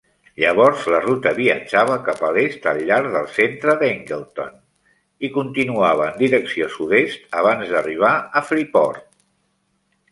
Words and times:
Llavors 0.43 0.85
la 0.93 1.01
ruta 1.01 1.33
viatjava 1.39 1.97
cap 2.07 2.23
a 2.29 2.31
l'est 2.37 2.65
al 2.71 2.79
llarg 2.87 3.11
del 3.17 3.27
centre 3.35 3.75
d'Angleton, 3.83 4.57
i 5.29 5.33
continuava 5.39 6.09
en 6.11 6.19
direcció 6.25 6.73
sud-est 6.79 7.41
abans 7.45 7.75
d'arribar 7.77 8.17
a 8.43 8.47
Freeport. 8.51 9.09